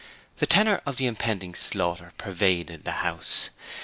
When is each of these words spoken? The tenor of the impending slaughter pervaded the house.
The 0.37 0.47
tenor 0.47 0.81
of 0.83 0.97
the 0.97 1.05
impending 1.05 1.53
slaughter 1.53 2.11
pervaded 2.17 2.85
the 2.85 2.91
house. 3.05 3.51